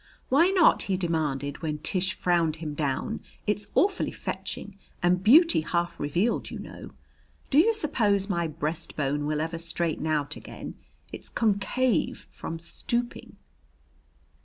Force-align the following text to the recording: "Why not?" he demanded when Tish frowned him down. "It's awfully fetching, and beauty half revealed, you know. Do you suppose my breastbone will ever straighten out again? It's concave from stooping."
"Why 0.29 0.47
not?" 0.47 0.81
he 0.89 0.97
demanded 0.97 1.61
when 1.61 1.77
Tish 1.77 2.13
frowned 2.13 2.55
him 2.55 2.73
down. 2.73 3.19
"It's 3.45 3.67
awfully 3.75 4.09
fetching, 4.09 4.79
and 5.03 5.21
beauty 5.23 5.61
half 5.61 5.99
revealed, 5.99 6.49
you 6.49 6.57
know. 6.57 6.89
Do 7.51 7.59
you 7.59 7.71
suppose 7.71 8.27
my 8.27 8.47
breastbone 8.47 9.27
will 9.27 9.39
ever 9.39 9.59
straighten 9.59 10.07
out 10.07 10.35
again? 10.35 10.73
It's 11.13 11.29
concave 11.29 12.25
from 12.31 12.57
stooping." 12.57 13.35